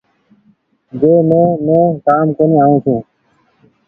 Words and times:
جنهن 0.99 1.27
مي 1.27 1.41
مين 1.67 1.91
ڪآم 2.05 2.27
ڪونيٚ 2.37 2.61
آئو 2.63 2.75
ڇون۔ 2.83 2.99